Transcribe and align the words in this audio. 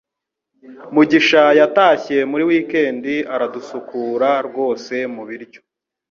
Mugisha 0.93 1.43
yatashye 1.59 2.17
muri 2.31 2.43
wikendi 2.49 3.15
aradusukura 3.35 4.29
rwose 4.47 4.93
mubiryo 5.15 5.61